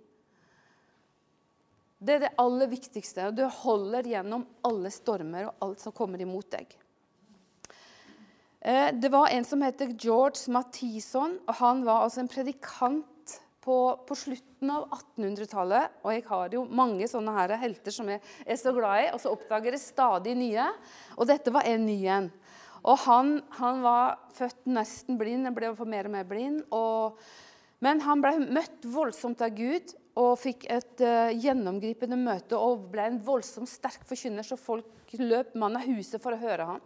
Det 1.97 2.13
er 2.13 2.25
det 2.27 2.35
aller 2.37 2.69
viktigste, 2.69 3.29
og 3.29 3.37
det 3.39 3.47
holder 3.63 4.05
gjennom 4.05 4.43
alle 4.67 4.91
stormer 4.93 5.47
og 5.49 5.63
alt 5.65 5.81
som 5.81 5.95
kommer 5.95 6.21
imot 6.21 6.51
deg. 6.53 6.75
Eh, 8.61 8.89
det 8.93 9.09
var 9.13 9.31
en 9.33 9.45
som 9.47 9.63
heter 9.65 9.95
George 9.97 10.51
Mathison, 10.53 11.39
og 11.47 11.57
han 11.61 11.81
var 11.87 12.05
altså 12.05 12.21
en 12.21 12.29
predikant 12.29 13.39
på, 13.65 13.77
på 14.07 14.15
slutten 14.15 14.71
av 14.71 14.85
1800-tallet. 14.93 15.97
Og 16.05 16.13
jeg 16.13 16.25
har 16.29 16.53
jo 16.53 16.63
mange 16.69 17.09
sånne 17.09 17.33
her 17.39 17.57
helter 17.63 17.95
som 17.95 18.13
jeg 18.13 18.21
er 18.45 18.61
så 18.61 18.73
glad 18.75 19.07
i, 19.07 19.11
og 19.15 19.23
så 19.23 19.33
oppdager 19.33 19.73
jeg 19.73 19.83
stadig 19.83 20.37
nye. 20.37 20.69
Og 21.17 21.27
dette 21.29 21.53
var 21.53 21.65
en 21.67 21.85
ny 21.89 21.97
en. 22.13 22.31
Og 22.87 23.01
han, 23.07 23.37
han, 23.57 23.81
var 23.83 24.19
født 24.37 24.69
nesten 24.69 25.17
blind, 25.19 25.49
ble 25.57 25.73
for 25.75 25.89
mer 25.89 26.07
og 26.07 26.13
mer 26.13 26.27
blind. 26.29 26.61
Og, 26.69 27.17
men 27.83 28.05
han 28.05 28.21
ble 28.23 28.37
møtt 28.45 28.85
voldsomt 28.85 29.41
av 29.43 29.57
Gud 29.57 29.97
og 30.17 30.37
fikk 30.41 30.65
et 30.73 31.03
uh, 31.05 31.29
gjennomgripende 31.37 32.17
møte 32.19 32.57
og 32.57 32.87
ble 32.93 33.05
en 33.05 33.19
voldsomt 33.23 33.69
sterk 33.69 34.05
forkynner, 34.09 34.45
så 34.45 34.57
folk 34.57 35.13
løp 35.21 35.53
mann 35.59 35.77
av 35.77 35.85
huset 35.85 36.21
for 36.23 36.33
å 36.33 36.41
høre 36.41 36.65
ham. 36.71 36.81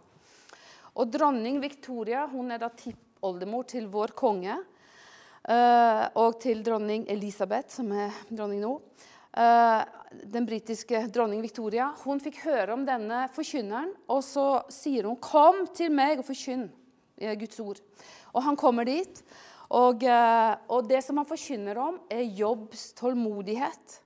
Og 1.00 1.08
dronning 1.08 1.56
Victoria 1.62 2.26
hun 2.28 2.52
er 2.52 2.60
da 2.60 2.68
tippoldemor 2.76 3.64
til 3.70 3.88
vår 3.92 4.12
konge. 4.18 4.58
Uh, 5.42 6.06
og 6.22 6.36
til 6.44 6.60
dronning 6.62 7.08
Elisabeth, 7.10 7.72
som 7.80 7.88
er 7.96 8.12
dronning 8.28 8.60
nå. 8.62 8.76
Uh, 9.32 9.80
den 10.28 10.44
britiske 10.46 11.00
dronning 11.10 11.40
Victoria. 11.42 11.88
Hun 12.04 12.20
fikk 12.22 12.42
høre 12.44 12.76
om 12.76 12.84
denne 12.86 13.24
forkynneren, 13.34 13.90
og 14.12 14.20
så 14.22 14.62
sier 14.70 15.08
hun 15.08 15.16
'Kom 15.16 15.66
til 15.74 15.90
meg 15.90 16.20
og 16.20 16.28
forkynn 16.28 16.68
Guds 17.40 17.58
ord'. 17.58 17.80
Og 18.34 18.42
han 18.42 18.56
kommer 18.56 18.84
dit. 18.84 19.24
Og, 19.72 20.04
uh, 20.04 20.52
og 20.68 20.88
det 20.88 21.00
som 21.04 21.20
han 21.20 21.28
forkynner 21.28 21.78
om, 21.80 22.00
er 22.12 22.28
Jobbs 22.36 22.90
tålmodighet. 22.98 24.00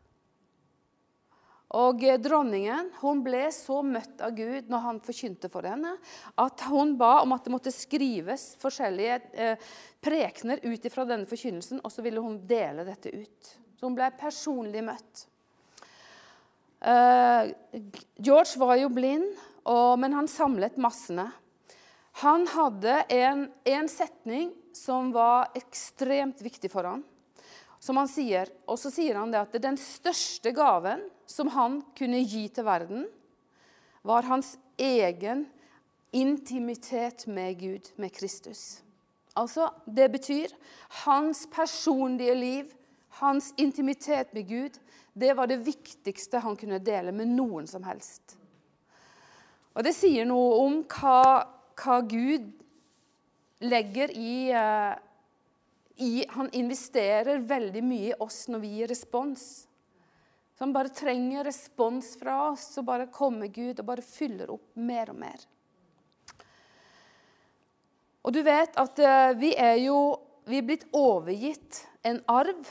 Og 1.76 2.04
Dronningen 2.22 2.92
hun 3.00 3.20
ble 3.26 3.48
så 3.50 3.80
møtt 3.82 4.22
av 4.22 4.36
Gud 4.36 4.70
når 4.70 4.84
han 4.84 5.00
forkynte 5.02 5.50
for 5.50 5.66
henne, 5.66 5.96
at 6.38 6.62
hun 6.70 6.94
ba 6.98 7.18
om 7.24 7.34
at 7.34 7.44
det 7.44 7.52
måtte 7.52 7.74
skrives 7.74 8.52
forskjellige 8.62 9.16
eh, 9.34 9.64
prekener 9.98 10.62
ut 10.62 10.86
fra 10.94 11.04
denne 11.08 11.26
forkynnelsen, 11.26 11.82
og 11.82 11.90
så 11.90 12.04
ville 12.06 12.22
hun 12.22 12.38
dele 12.46 12.86
dette 12.86 13.10
ut. 13.10 13.50
Så 13.76 13.88
hun 13.88 13.98
ble 13.98 14.12
personlig 14.16 14.84
møtt. 14.86 15.26
Eh, 16.86 17.50
George 18.22 18.62
var 18.62 18.78
jo 18.78 18.92
blind, 18.94 19.26
men 19.98 20.14
han 20.14 20.30
samlet 20.30 20.78
massene. 20.78 21.26
Han 22.22 22.46
hadde 22.48 23.00
en, 23.12 23.48
en 23.64 23.88
setning 23.88 24.54
som 24.72 25.12
var 25.12 25.50
ekstremt 25.58 26.40
viktig 26.40 26.70
for 26.72 26.88
ham 26.88 27.04
som 27.86 27.96
han 28.00 28.08
sier. 28.10 28.50
Og 28.66 28.78
så 28.80 28.90
sier 28.92 29.18
han 29.18 29.32
det 29.32 29.42
at 29.44 29.58
den 29.62 29.78
største 29.80 30.52
gaven 30.56 31.04
som 31.28 31.50
han 31.54 31.80
kunne 31.98 32.22
gi 32.24 32.46
til 32.48 32.66
verden, 32.66 33.06
var 34.06 34.26
hans 34.28 34.54
egen 34.78 35.44
intimitet 36.14 37.26
med 37.26 37.58
Gud, 37.58 37.90
med 37.96 38.12
Kristus. 38.14 38.82
Altså, 39.34 39.70
Det 39.86 40.08
betyr 40.12 40.52
hans 41.04 41.46
personlige 41.50 42.34
liv, 42.34 42.74
hans 43.20 43.52
intimitet 43.56 44.32
med 44.34 44.48
Gud, 44.48 44.78
det 45.12 45.34
var 45.36 45.46
det 45.46 45.64
viktigste 45.64 46.38
han 46.38 46.56
kunne 46.56 46.78
dele 46.78 47.12
med 47.12 47.28
noen 47.28 47.66
som 47.66 47.82
helst. 47.82 48.36
Og 49.74 49.84
Det 49.84 49.92
sier 49.96 50.24
noe 50.24 50.54
om 50.62 50.80
hva, 50.84 51.55
hva 51.76 52.00
Gud 52.08 52.48
legger 53.64 54.12
i, 54.16 54.52
uh, 54.52 54.96
i, 55.96 56.24
Han 56.28 56.50
investerer 56.52 57.38
veldig 57.44 57.82
mye 57.84 58.12
i 58.12 58.18
oss 58.20 58.46
når 58.52 58.62
vi 58.64 58.72
gir 58.78 58.92
respons. 58.92 59.66
Så 60.56 60.64
han 60.64 60.72
bare 60.72 60.92
trenger 60.92 61.44
respons 61.44 62.14
fra 62.16 62.38
oss, 62.50 62.70
så 62.74 62.82
bare 62.82 63.10
kommer 63.12 63.52
Gud 63.52 63.80
og 63.80 63.88
bare 63.88 64.04
fyller 64.04 64.54
opp 64.54 64.70
mer 64.80 65.12
og 65.12 65.20
mer. 65.20 65.42
Og 68.26 68.32
du 68.34 68.40
vet 68.42 68.76
at 68.80 69.04
uh, 69.04 69.36
vi 69.38 69.52
er 69.54 69.76
jo 69.84 69.98
vi 70.46 70.60
er 70.60 70.66
blitt 70.66 70.86
overgitt 70.94 71.82
en 72.06 72.20
arv. 72.30 72.68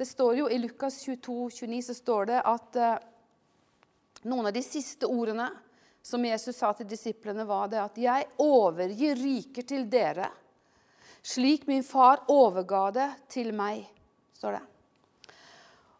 Det 0.00 0.06
står 0.08 0.38
jo 0.38 0.46
I 0.48 0.56
Lukas 0.62 1.02
22, 1.04 1.50
29 1.60 1.82
så 1.90 1.96
står 1.96 2.30
det 2.30 2.38
at 2.48 2.78
uh, 2.80 2.94
noen 4.24 4.48
av 4.48 4.54
de 4.56 4.62
siste 4.64 5.08
ordene 5.10 5.50
som 6.02 6.24
Jesus 6.24 6.56
sa 6.58 6.72
til 6.74 6.88
disiplene, 6.90 7.46
var 7.46 7.68
det 7.68 7.80
at 7.80 7.98
'Jeg 7.98 8.26
overgir 8.38 9.16
riker 9.16 9.62
til 9.62 9.86
dere', 9.86 10.30
slik 11.22 11.66
min 11.66 11.82
far 11.82 12.24
overga 12.28 12.90
det 12.90 13.10
til 13.28 13.54
meg, 13.54 13.86
står 14.34 14.58
det. 14.58 14.62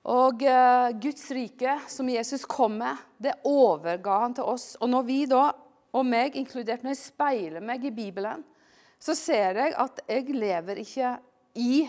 Og 0.03 0.43
uh, 0.43 0.91
Guds 0.99 1.31
rike, 1.31 1.77
som 1.87 2.09
Jesus 2.09 2.45
kom 2.45 2.75
med, 2.81 2.97
det 3.23 3.37
overga 3.47 4.19
han 4.25 4.35
til 4.35 4.45
oss. 4.51 4.77
Og 4.81 4.91
når 4.91 5.03
vi 5.07 5.27
da, 5.31 5.53
og 5.95 6.07
meg 6.07 6.35
inkludert, 6.37 6.83
når 6.83 6.97
jeg 6.97 7.05
speiler 7.05 7.63
meg 7.63 7.85
i 7.85 7.95
Bibelen, 7.95 8.43
så 8.99 9.15
ser 9.15 9.61
jeg 9.61 9.75
at 9.79 10.01
jeg 10.09 10.35
lever 10.35 10.81
ikke 10.83 11.13
i 11.55 11.85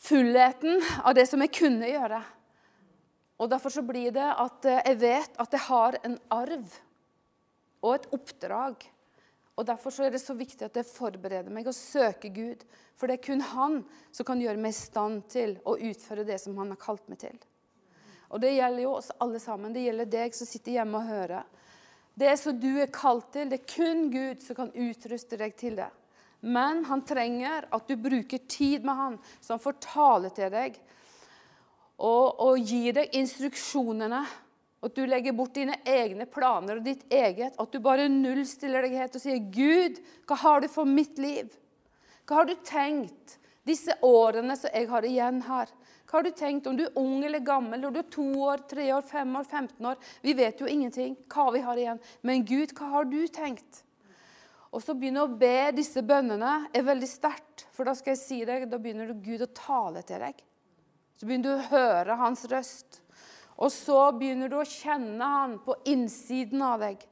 fullheten 0.00 0.78
av 1.02 1.14
det 1.18 1.26
som 1.26 1.42
jeg 1.42 1.52
kunne 1.54 1.90
gjøre. 1.90 2.20
Og 3.40 3.50
Derfor 3.50 3.72
så 3.72 3.82
blir 3.82 4.12
det 4.14 4.26
at 4.30 4.70
jeg 4.70 5.00
vet 5.00 5.38
at 5.40 5.54
jeg 5.56 5.66
har 5.66 5.98
en 6.04 6.18
arv 6.30 6.78
og 7.80 7.94
et 7.96 8.08
oppdrag. 8.14 8.86
Og 9.56 9.66
Derfor 9.66 9.92
er 10.04 10.14
det 10.14 10.22
så 10.22 10.34
viktig 10.36 10.64
at 10.64 10.76
jeg 10.78 10.88
forbereder 10.88 11.52
meg 11.52 11.68
og 11.68 11.76
søker 11.76 12.32
Gud. 12.32 12.64
For 12.96 13.08
det 13.08 13.18
er 13.18 13.26
kun 13.26 13.44
Han 13.52 13.80
som 14.12 14.26
kan 14.28 14.40
gjøre 14.40 14.60
meg 14.60 14.72
i 14.72 14.78
stand 14.78 15.26
til 15.32 15.56
å 15.68 15.76
utføre 15.76 16.24
det 16.28 16.38
som 16.40 16.56
Han 16.60 16.72
har 16.72 16.80
kalt 16.80 17.08
meg 17.12 17.20
til. 17.20 17.36
Og 18.30 18.40
Det 18.40 18.54
gjelder 18.54 18.84
jo 18.84 18.96
oss 18.96 19.10
alle 19.18 19.40
sammen. 19.42 19.72
Det 19.74 19.84
gjelder 19.84 20.12
deg 20.12 20.36
som 20.36 20.48
sitter 20.48 20.78
hjemme 20.78 21.00
og 21.00 21.10
hører. 21.10 21.48
Det 22.14 22.34
som 22.38 22.56
du 22.60 22.70
er 22.80 22.92
kalt 22.92 23.32
til, 23.32 23.50
det 23.50 23.60
er 23.60 23.70
kun 23.70 24.08
Gud 24.12 24.42
som 24.44 24.56
kan 24.58 24.72
utruste 24.74 25.38
deg 25.40 25.56
til 25.58 25.78
det. 25.78 25.88
Men 26.40 26.84
han 26.88 27.02
trenger 27.04 27.66
at 27.72 27.88
du 27.88 27.96
bruker 28.00 28.40
tid 28.48 28.84
med 28.84 28.96
han, 28.96 29.18
så 29.40 29.54
han 29.54 29.62
får 29.62 29.80
tale 29.84 30.30
til 30.32 30.48
deg 30.52 30.78
og, 32.00 32.40
og 32.40 32.60
gir 32.64 32.96
deg 32.96 33.16
instruksjonene. 33.20 34.22
At 34.80 34.94
du 34.96 35.02
legger 35.04 35.34
bort 35.36 35.54
dine 35.56 35.76
egne 35.84 36.24
planer 36.24 36.78
og 36.78 36.86
ditt 36.86 37.02
eget. 37.12 37.58
At 37.60 37.72
du 37.72 37.80
bare 37.84 38.08
nullstiller 38.08 38.86
deg 38.86 38.96
helt 38.96 39.18
og 39.18 39.22
sier, 39.22 39.40
'Gud, 39.40 40.00
hva 40.28 40.38
har 40.40 40.60
du 40.60 40.68
for 40.72 40.88
mitt 40.88 41.18
liv?' 41.20 41.52
Hva 42.24 42.40
har 42.40 42.46
du 42.46 42.54
tenkt 42.62 43.38
disse 43.66 43.90
årene 44.06 44.54
som 44.56 44.70
jeg 44.72 44.86
har 44.88 45.04
igjen 45.04 45.40
her? 45.42 45.70
Hva 46.06 46.18
har 46.18 46.26
du 46.26 46.30
tenkt 46.30 46.66
om 46.66 46.76
du 46.78 46.84
er 46.84 46.98
ung 46.98 47.24
eller 47.26 47.42
gammel, 47.42 47.84
om 47.84 47.92
du 47.94 47.98
er 47.98 48.10
to 48.10 48.24
år, 48.46 48.62
tre 48.70 48.86
år, 48.94 49.02
fem 49.02 49.36
år, 49.36 49.44
15 49.44 49.86
år? 49.86 49.98
Vi 50.22 50.34
vet 50.38 50.62
jo 50.62 50.70
ingenting 50.70 51.16
hva 51.30 51.48
vi 51.54 51.62
har 51.66 51.78
igjen. 51.78 52.00
Men 52.22 52.44
Gud, 52.46 52.72
hva 52.78 52.88
har 52.94 53.10
du 53.10 53.20
tenkt? 53.26 53.82
Og 54.70 54.82
så 54.82 54.94
begynne 54.94 55.24
å 55.26 55.34
be 55.34 55.72
disse 55.74 56.02
bønnene 56.06 56.70
er 56.74 56.86
veldig 56.86 57.10
sterkt. 57.10 57.66
For 57.74 57.86
da 57.86 57.94
skal 57.98 58.14
jeg 58.14 58.22
si 58.22 58.40
deg, 58.46 58.68
da 58.70 58.78
begynner 58.78 59.10
Gud 59.18 59.42
å 59.42 59.50
tale 59.54 60.02
til 60.06 60.22
deg. 60.22 60.42
Så 61.18 61.26
begynner 61.26 61.50
du 61.50 61.54
å 61.58 61.70
høre 61.74 62.18
hans 62.22 62.46
røst. 62.50 63.02
Og 63.60 63.72
så 63.72 63.98
begynner 64.16 64.48
du 64.48 64.56
å 64.58 64.66
kjenne 64.66 65.26
han 65.34 65.58
på 65.64 65.76
innsiden 65.92 66.62
av 66.64 66.80
deg. 66.80 67.02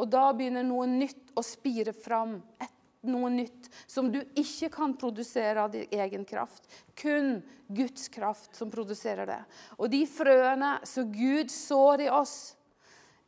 Og 0.00 0.08
da 0.08 0.30
begynner 0.32 0.64
noe 0.64 0.86
nytt 0.88 1.34
å 1.36 1.44
spire 1.44 1.92
fram. 1.92 2.38
Et, 2.60 2.72
noe 3.10 3.30
nytt 3.32 3.68
som 3.88 4.10
du 4.12 4.18
ikke 4.36 4.70
kan 4.72 4.94
produsere 5.00 5.62
av 5.62 5.72
din 5.72 5.88
egen 5.92 6.24
kraft. 6.28 6.66
Kun 6.96 7.38
Guds 7.68 8.08
kraft 8.12 8.56
som 8.56 8.72
produserer 8.72 9.28
det. 9.28 9.40
Og 9.76 9.92
de 9.92 10.02
frøene 10.08 10.78
som 10.88 11.12
Gud 11.12 11.52
sår 11.52 12.06
i 12.08 12.10
oss, 12.12 12.56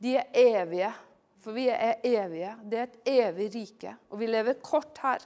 De 0.03 0.17
er 0.19 0.33
evige. 0.35 0.89
For 1.39 1.55
vi 1.55 1.69
er 1.71 2.01
evige. 2.03 2.57
Det 2.67 2.79
er 2.79 2.89
et 2.89 3.11
evig 3.13 3.45
rike. 3.55 3.93
Og 4.11 4.19
vi 4.19 4.27
lever 4.27 4.57
kort 4.59 4.99
her. 4.99 5.23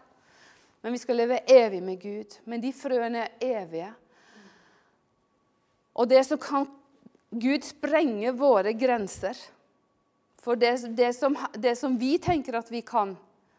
Men 0.82 0.92
vi 0.92 1.00
skal 1.00 1.16
leve 1.16 1.38
evig 1.48 1.80
med 1.82 1.96
Gud. 2.00 2.36
Men 2.44 2.60
de 2.60 2.74
frøene 2.76 3.22
er 3.24 3.62
evige. 3.62 3.88
Og 5.96 6.10
det 6.10 6.20
som 6.28 6.36
kan 6.38 6.68
Gud 7.30 7.64
sprenger 7.64 8.33
våre 8.33 8.73
grenser. 8.73 9.37
For 10.40 10.56
det, 10.56 10.76
det, 10.97 11.12
som, 11.12 11.37
det 11.54 11.76
som 11.76 11.99
vi 11.99 12.18
tenker 12.23 12.54
at 12.54 12.71
vi 12.71 12.83
kan, 12.87 13.16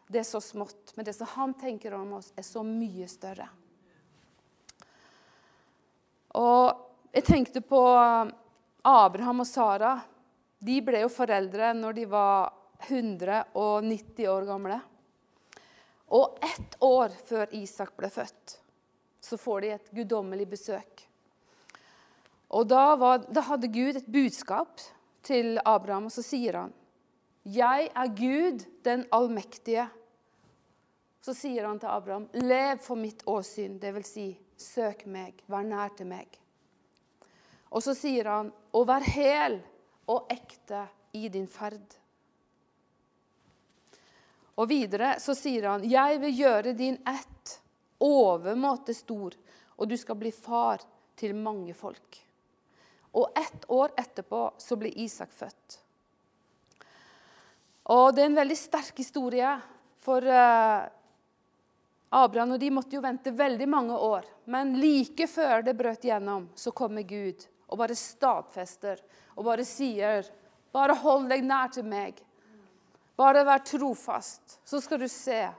det 0.08 0.22
er 0.22 0.28
så 0.28 0.42
smått. 0.42 0.94
Men 0.96 1.06
det 1.06 1.14
som 1.14 1.28
han 1.34 1.54
tenker 1.60 1.94
om 1.94 2.14
oss, 2.20 2.32
er 2.36 2.46
så 2.48 2.64
mye 2.64 3.08
større. 3.12 3.50
Og 6.38 6.86
jeg 7.12 7.26
tenkte 7.28 7.64
på 7.66 7.82
Abraham 8.88 9.44
og 9.44 9.50
Sara. 9.50 9.98
De 10.60 10.78
ble 10.86 11.02
jo 11.04 11.10
foreldre 11.12 11.74
når 11.76 11.98
de 11.98 12.06
var 12.12 12.54
190 12.88 14.30
år 14.32 14.48
gamle. 14.48 14.80
Og 16.16 16.40
ett 16.46 16.78
år 16.80 17.12
før 17.28 17.52
Isak 17.58 17.92
ble 18.00 18.10
født, 18.10 18.60
så 19.20 19.38
får 19.38 19.62
de 19.62 19.74
et 19.76 19.92
guddommelig 19.92 20.48
besøk. 20.48 21.07
Og 22.56 22.68
da, 22.68 22.96
var, 22.96 23.25
da, 23.27 23.44
hadde 23.50 23.68
Gud 23.72 24.00
et 24.00 24.08
budskap 24.08 24.80
til 25.27 25.58
Abraham, 25.66 26.08
og 26.08 26.16
så 26.16 26.24
sier 26.24 26.62
han 26.62 26.74
Jeg 27.44 27.89
er 27.92 28.13
Gud, 28.16 28.63
den 28.84 29.06
allmektige. 29.12 29.88
Så 31.24 31.36
sier 31.36 31.68
han 31.68 31.80
til 31.80 31.92
Abraham, 31.92 32.27
lev 32.39 32.80
for 32.84 33.00
mitt 33.00 33.24
åsyn, 33.27 33.80
dvs. 33.82 34.12
Si, 34.13 34.27
søk 34.58 35.06
meg, 35.12 35.42
vær 35.51 35.66
nær 35.68 35.92
til 35.98 36.08
meg. 36.08 36.39
Og 37.68 37.84
så 37.84 37.96
sier 37.98 38.30
han, 38.32 38.51
og 38.72 38.88
vær 38.88 39.04
hel 39.04 39.60
og 40.08 40.32
ekte 40.32 40.86
i 41.20 41.27
din 41.32 41.50
ferd. 41.51 41.98
Og 44.58 44.70
videre 44.72 45.18
så 45.22 45.36
sier 45.38 45.68
han, 45.70 45.84
'Jeg 45.84 46.22
vil 46.22 46.38
gjøre 46.38 46.74
din 46.74 46.98
ett 47.06 47.60
overmåte 48.00 48.94
stor, 48.94 49.36
og 49.77 49.89
du 49.89 49.98
skal 49.98 50.16
bli 50.16 50.32
far 50.32 50.82
til 51.16 51.36
mange 51.36 51.74
folk.' 51.74 52.27
Og 53.18 53.40
ett 53.40 53.66
år 53.74 53.96
etterpå 53.98 54.42
så 54.62 54.78
ble 54.78 54.92
Isak 55.02 55.32
født. 55.34 55.80
Og 57.88 58.12
det 58.14 58.24
er 58.24 58.30
en 58.30 58.38
veldig 58.38 58.58
sterk 58.60 58.98
historie, 59.00 59.54
for 60.04 60.24
uh, 60.24 60.86
Abraham 62.10 62.56
og 62.56 62.62
de 62.62 62.72
måtte 62.72 62.98
jo 62.98 63.04
vente 63.04 63.32
veldig 63.36 63.68
mange 63.72 63.96
år. 63.96 64.28
Men 64.46 64.76
like 64.80 65.28
før 65.32 65.64
det 65.66 65.76
brøt 65.80 66.06
gjennom, 66.08 66.50
så 66.56 66.72
kommer 66.76 67.08
Gud 67.08 67.48
og 67.68 67.80
bare 67.82 67.96
stadfester 68.00 69.02
og 69.36 69.46
bare 69.48 69.66
sier, 69.68 70.28
'Bare 70.72 70.96
hold 70.96 71.30
deg 71.30 71.44
nær 71.44 71.72
til 71.74 71.84
meg.' 71.84 72.22
Bare 73.18 73.44
vær 73.44 73.64
trofast, 73.66 74.60
så 74.64 74.80
skal 74.82 75.00
du 75.00 75.08
se 75.08 75.50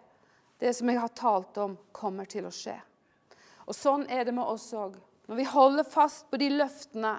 det 0.58 0.76
som 0.76 0.88
jeg 0.88 1.00
har 1.00 1.08
talt 1.08 1.58
om, 1.58 1.76
kommer 1.92 2.24
til 2.24 2.46
å 2.46 2.52
skje. 2.54 2.76
Og 3.66 3.74
Sånn 3.74 4.06
er 4.06 4.24
det 4.24 4.34
med 4.34 4.46
oss 4.46 4.70
òg. 4.72 4.94
Når 5.26 5.36
vi 5.36 5.44
holder 5.44 5.84
fast 5.84 6.30
på 6.30 6.38
de 6.38 6.52
løftene, 6.54 7.16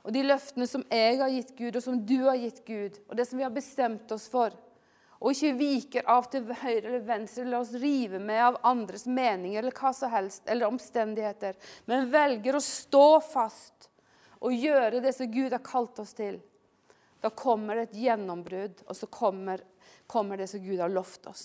og 0.00 0.12
de 0.14 0.24
løftene 0.24 0.66
som 0.68 0.84
jeg 0.88 1.18
har 1.20 1.30
gitt 1.32 1.54
Gud, 1.58 1.76
og 1.76 1.84
som 1.84 2.00
du 2.06 2.18
har 2.24 2.38
gitt 2.40 2.62
Gud, 2.66 2.98
og 3.08 3.16
det 3.18 3.26
som 3.28 3.40
vi 3.40 3.44
har 3.44 3.54
bestemt 3.54 4.12
oss 4.14 4.26
for, 4.32 4.54
og 5.20 5.34
ikke 5.34 5.56
viker 5.58 6.06
av 6.08 6.30
til 6.32 6.46
høyre 6.48 6.86
eller 6.86 7.02
venstre 7.04 7.44
eller 7.44 7.60
oss 7.60 7.74
rive 7.76 8.18
med 8.22 8.40
av 8.40 8.60
andres 8.64 9.04
meninger 9.04 9.60
eller 9.60 9.76
hva 9.76 9.92
som 9.92 10.12
helst, 10.12 10.46
eller 10.48 10.70
omstendigheter, 10.70 11.58
men 11.90 12.08
velger 12.12 12.56
å 12.56 12.62
stå 12.64 13.08
fast 13.20 13.90
og 14.40 14.56
gjøre 14.56 15.02
det 15.04 15.12
som 15.12 15.28
Gud 15.28 15.52
har 15.52 15.64
kalt 15.64 16.00
oss 16.00 16.14
til, 16.16 16.40
da 17.20 17.28
kommer 17.36 17.76
det 17.76 17.90
et 17.90 17.98
gjennombrudd, 18.06 18.80
og 18.88 18.96
så 18.96 19.08
kommer, 19.12 19.60
kommer 20.08 20.40
det 20.40 20.48
som 20.48 20.62
Gud 20.64 20.80
har 20.80 20.88
lovt 20.88 21.28
oss. 21.28 21.44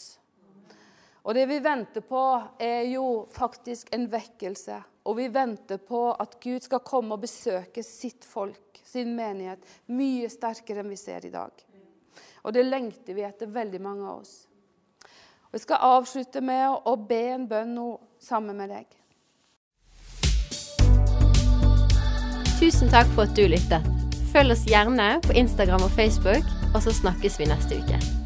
Og 1.25 1.35
det 1.35 1.43
vi 1.49 1.57
venter 1.59 2.05
på, 2.05 2.21
er 2.61 2.85
jo 2.87 3.25
faktisk 3.33 3.89
en 3.95 4.05
vekkelse. 4.07 4.77
Og 5.05 5.17
vi 5.19 5.27
venter 5.29 5.77
på 5.77 6.07
at 6.11 6.39
Gud 6.41 6.65
skal 6.65 6.81
komme 6.85 7.13
og 7.13 7.21
besøke 7.21 7.83
sitt 7.85 8.25
folk, 8.25 8.81
sin 8.85 9.13
menighet, 9.17 9.61
mye 9.93 10.29
sterkere 10.33 10.81
enn 10.81 10.89
vi 10.89 10.97
ser 10.97 11.27
i 11.27 11.33
dag. 11.33 11.53
Og 12.45 12.53
det 12.53 12.65
lengter 12.65 13.17
vi 13.17 13.25
etter, 13.25 13.49
veldig 13.49 13.81
mange 13.81 14.05
av 14.05 14.21
oss. 14.23 14.35
Og 15.49 15.57
Jeg 15.57 15.65
skal 15.65 15.87
avslutte 15.87 16.41
med 16.41 16.89
å 16.89 16.95
be 16.97 17.21
en 17.37 17.47
bønn 17.49 17.73
nå 17.77 17.89
sammen 18.21 18.57
med 18.57 18.73
deg. 18.73 18.89
Tusen 22.59 22.89
takk 22.89 23.09
for 23.13 23.27
at 23.27 23.37
du 23.37 23.45
lyttet. 23.51 23.85
Følg 24.33 24.57
oss 24.57 24.65
gjerne 24.67 25.15
på 25.23 25.37
Instagram 25.37 25.85
og 25.85 25.93
Facebook, 25.95 26.53
og 26.73 26.81
så 26.83 26.93
snakkes 27.03 27.39
vi 27.39 27.51
neste 27.51 27.81
uke. 27.83 28.24